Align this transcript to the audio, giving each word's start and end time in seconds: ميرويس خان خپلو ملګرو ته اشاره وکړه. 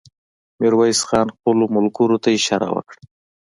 ميرويس 0.59 0.99
خان 1.07 1.27
خپلو 1.35 1.65
ملګرو 1.75 2.17
ته 2.23 2.29
اشاره 2.37 2.67
وکړه. 2.71 3.01